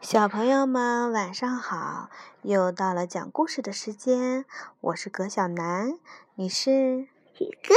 [0.00, 2.10] 小朋友们晚上好，
[2.42, 4.44] 又到了讲故事的时间。
[4.80, 5.98] 我是葛小楠，
[6.34, 7.08] 你是
[7.38, 7.74] 宇哥。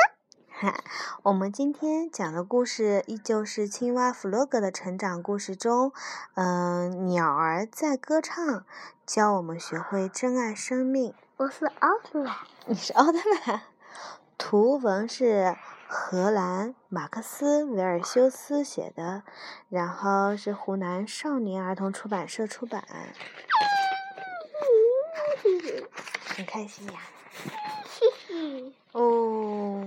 [0.50, 0.84] 哈，
[1.24, 5.94] 我们今天讲的故事依旧是青蛙弗洛格的成长故事中，
[6.36, 8.66] 嗯，鸟儿在歌唱，
[9.06, 11.14] 教我们学会珍爱生命。
[11.38, 13.18] 我是奥特曼，你是奥特
[13.48, 13.62] 曼。
[14.38, 15.56] 图文是
[15.92, 19.24] 荷兰马克思韦尔修斯写的，
[19.70, 22.86] 然后是湖南少年儿童出版社出版。
[26.28, 27.00] 很开心呀。
[28.92, 29.84] 哦，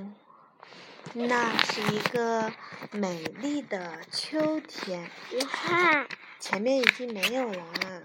[1.13, 2.51] 那是一个
[2.91, 5.09] 美丽的秋天。
[5.31, 6.09] 你看，
[6.41, 8.03] 前面已经没有了。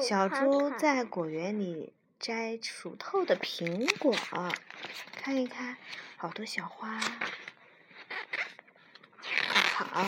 [0.00, 1.92] 小猪在果园里。
[2.18, 4.10] 摘熟透的苹果，
[5.12, 5.76] 看一看，
[6.18, 6.98] 好多小花，
[9.74, 10.06] 好，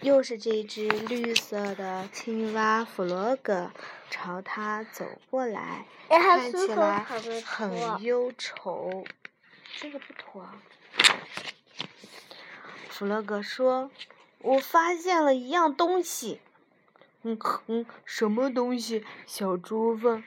[0.00, 3.70] 又是这只绿色的青蛙弗洛格
[4.10, 6.98] 朝他走过来，看起来
[7.44, 9.04] 很忧愁。
[9.78, 10.48] 这个不妥。
[12.88, 13.92] 弗洛格说
[14.42, 16.40] ：“我发现了一样东西。”
[17.22, 19.06] 嗯嗯，什么东西？
[19.26, 20.24] 小猪问。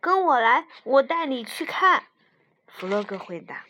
[0.00, 2.04] 跟我来，我带你去看。
[2.74, 3.64] 弗洛格回答。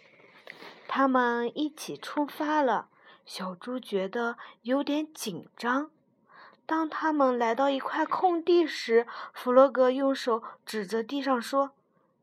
[0.89, 2.89] 他们一起出发了。
[3.25, 5.91] 小猪觉得有点紧张。
[6.67, 11.70] 当他们来到一块空地时，弗洛格用手指着地上说：“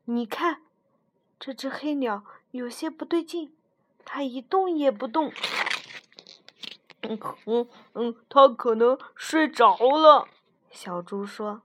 [0.04, 0.62] 你看，
[1.38, 3.54] 这只黑鸟有些不对劲，
[4.04, 5.32] 它一动也不动。”
[7.02, 10.28] 嗯嗯嗯，它可能睡着了。
[10.70, 11.62] 小猪说。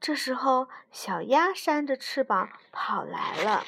[0.00, 3.64] 这时候，小鸭扇着翅膀跑来了。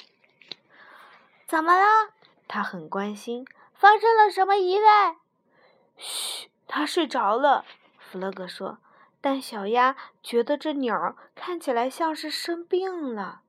[1.52, 2.14] 怎么了？
[2.48, 3.46] 他很关心。
[3.74, 5.16] 发生了什么意外？
[5.98, 7.66] 嘘，他睡着了。
[7.98, 8.78] 弗洛格说。
[9.20, 13.42] 但小鸭觉得这鸟看起来像是生病了。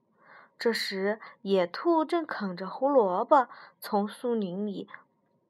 [0.60, 3.48] 这时，野兔正啃着胡萝卜
[3.80, 4.90] 从树林里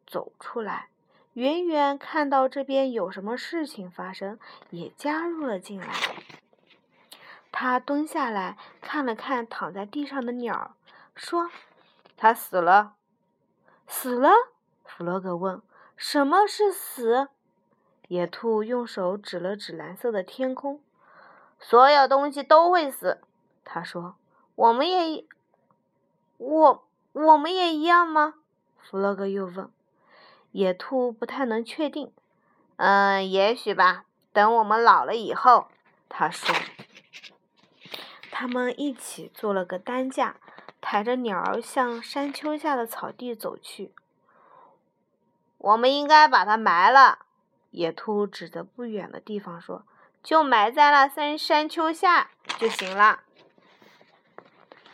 [0.06, 0.90] 走出来。
[1.34, 4.38] 远远看到这边有什么事情发生，
[4.70, 5.92] 也加入了进来。
[7.52, 10.76] 他蹲下来看了看躺在地上的鸟，
[11.16, 11.50] 说
[12.18, 12.96] ：“他死了。
[13.88, 14.30] ”“死了？”
[14.86, 15.62] 弗洛格问。
[15.96, 17.30] “什么是死？”
[18.10, 20.82] 野兔用手指了指蓝色的天空。
[21.60, 23.22] “所有东西都会死。”
[23.64, 24.16] 他说。
[24.56, 25.26] “我们也……
[26.38, 28.36] 我我们也一样吗？”
[28.78, 29.70] 弗洛格又问。
[30.52, 32.14] 野兔不太能确定，
[32.76, 34.06] 嗯，也许吧。
[34.32, 35.68] 等我们老了以后，
[36.08, 36.54] 他说。
[38.30, 40.36] 他们一起做了个担架，
[40.94, 43.92] 抬着鸟儿向山丘下的草地走去。
[45.58, 47.26] 我们应该把它埋了，
[47.72, 49.86] 野兔指着不远的地方说
[50.22, 53.22] ：“就埋在了山山丘下就行了。”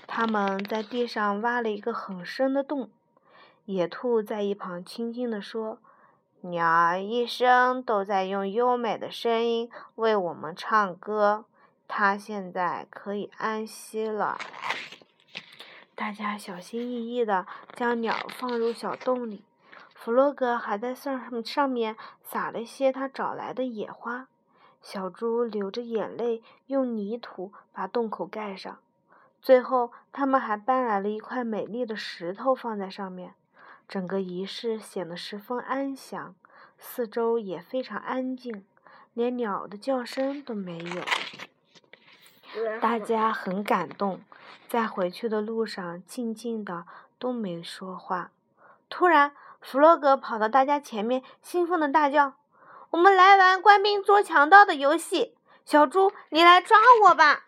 [0.08, 2.90] 他们在地上挖了一个很深的洞。
[3.66, 5.80] 野兔在一旁轻轻地说
[6.40, 11.44] ：“鸟儿一生都在用优美的声音为我们唱歌，
[11.90, 14.38] 它现在可以安息了。”
[16.00, 17.46] 大家小心翼翼地
[17.76, 19.44] 将鸟放入小洞里。
[19.94, 24.30] 弗洛格还在上上面撒了些他找来的野花。
[24.82, 28.80] 小猪流着眼泪用泥土把洞口盖上。
[29.42, 33.34] 最后，他们还搬来了一块美丽的石头放在上面。
[33.86, 36.34] 整个仪式显得十分安详，
[36.78, 38.64] 四周也非常安静，
[39.14, 41.04] 连鸟的叫声都没有。
[42.82, 44.22] 大家很感动，
[44.68, 46.86] 在回去的路上静静的
[47.18, 48.32] 都没说话。
[48.90, 52.34] 突然，弗洛格跑到大家前面，兴奋的大叫
[52.92, 55.36] ：“我们来玩官兵捉强盗的游戏！
[55.66, 56.78] 小猪，你来抓
[57.08, 57.44] 我吧！”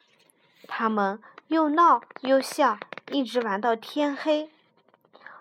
[0.67, 2.77] 他们又闹又笑，
[3.11, 4.51] 一直玩到天黑。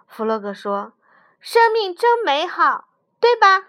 [0.06, 0.92] 弗洛格说
[1.38, 2.88] ：“生命真美好，
[3.20, 3.68] 对吧？”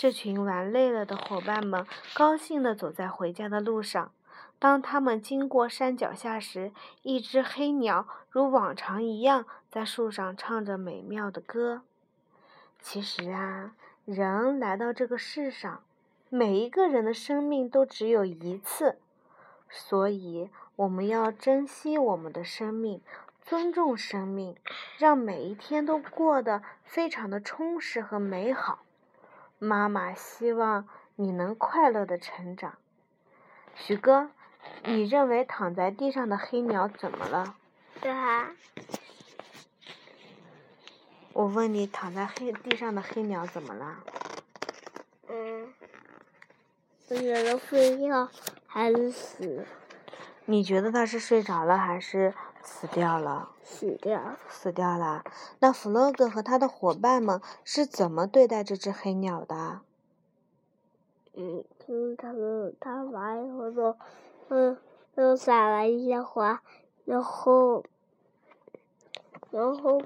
[0.00, 4.10] 这群玩累了的伙伴们高兴地走在回家的路上。
[4.58, 6.72] 当他们经过山脚下时，
[7.02, 11.82] 一只黑鸟如往常一样在树上唱着美妙的歌。
[12.80, 13.74] 其实啊，
[14.06, 15.82] 人来到这个世上，
[16.30, 18.96] 每一个人的生命都只有一次，
[19.68, 23.02] 所以我们要珍惜我们的生命。
[23.42, 24.56] 尊重生命，
[24.96, 28.78] 让每一天都过得非常的充实和美好。
[29.62, 32.78] 妈妈希望你能快乐的成长。
[33.74, 34.30] 徐哥，
[34.84, 37.56] 你认为躺在地上的黑鸟怎么了？
[38.00, 38.52] 对啊。
[41.34, 43.98] 我问你，躺在黑地上的黑鸟怎么了？
[45.28, 45.74] 嗯。
[47.10, 48.30] 我觉得睡觉
[48.66, 49.66] 还是死。
[50.46, 53.50] 你觉得它是睡着了还是死掉了？
[53.62, 54.20] 死掉。
[54.48, 55.24] 死掉了。
[55.58, 59.80] 那弗洛格和他的伙伴们是怎么对待这只黑鸟的？
[61.34, 63.96] 嗯，就是他们他完以后就，
[64.48, 64.76] 嗯，
[65.16, 66.62] 就撒了一些花，
[67.04, 67.84] 然后，
[69.50, 70.02] 然后，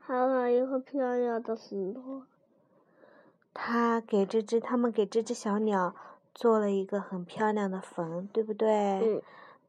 [0.00, 2.22] 还有一个漂亮的石头。
[3.52, 5.94] 他给这只，他们给这只小鸟
[6.34, 8.68] 做了一个很漂亮的坟，对不对？
[9.00, 9.22] 嗯。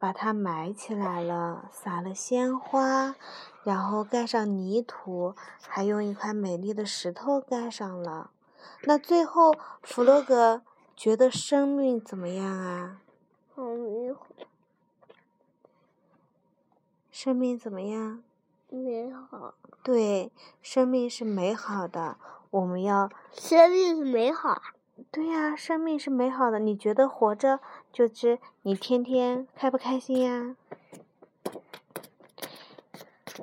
[0.06, 3.16] 把它埋起来了，撒了鲜花，
[3.64, 5.34] 然后盖上泥土，
[5.68, 8.30] 还用一块美丽的石头盖上了。
[8.84, 10.62] 那最后，弗洛格
[10.96, 13.02] 觉得生命怎么样啊？
[13.56, 14.28] 好美好。
[17.10, 18.22] 生命怎么样？
[18.70, 19.56] 美好。
[19.82, 20.32] 对，
[20.62, 22.18] 生命是美好的。
[22.52, 23.10] 我们要。
[23.32, 24.62] 生命是美好。
[25.12, 26.60] 对呀，生命是美好的。
[26.60, 27.60] 你觉得活着
[27.92, 30.56] 就是你天天开不开心呀？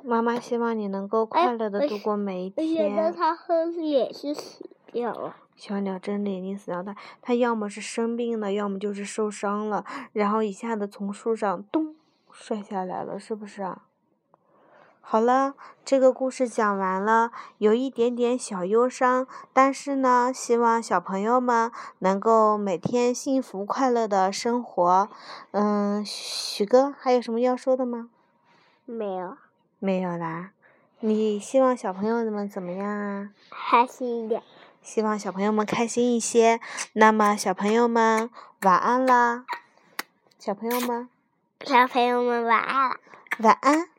[0.03, 2.85] 妈妈希望你能够快乐的度过每一天。
[2.85, 3.35] 我觉得它
[3.71, 5.37] 是也是死掉了。
[5.55, 11.95] 小鸟真的已经死掉它，它要么是生病了，要么就是受伤了，然后一下子从树上咚
[12.31, 13.83] 摔下来了，是不是啊？
[15.05, 15.53] 好了，
[15.85, 25.09] 这个故事讲完了，有一点点小忧伤，但是呢，希望小朋友们能够每天幸福快乐的生活。
[25.51, 28.09] 嗯，许哥还有什么要说的吗？
[28.85, 29.37] 没有。
[29.77, 30.51] 没有啦。
[31.01, 33.29] 你希望小朋友们怎么样啊？
[33.69, 34.41] 开心一点。
[34.81, 36.59] 希望小朋友们开心一些。
[36.93, 38.29] 那么，小朋友们
[38.61, 39.43] 晚安啦！
[40.39, 41.07] 小朋友们。
[41.61, 42.97] 小朋友们晚安。
[43.39, 43.92] 晚安。